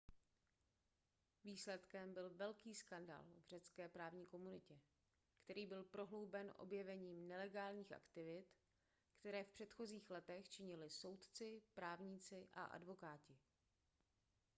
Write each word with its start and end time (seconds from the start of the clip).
výsledkem 1.43 2.13
byl 2.13 2.29
velký 2.33 2.75
skandál 2.75 3.23
v 3.23 3.47
řecké 3.47 3.89
právní 3.89 4.25
komunitě 4.25 4.79
který 5.43 5.65
byl 5.65 5.83
prohlouben 5.83 6.53
objevením 6.57 7.27
nelegálních 7.27 7.91
aktivit 7.93 8.47
které 9.19 9.43
v 9.43 9.49
předchozích 9.51 10.09
letech 10.11 10.49
činili 10.49 10.89
soudci 10.89 11.61
právníci 11.75 12.47
a 12.53 12.63
advokáti 12.63 13.37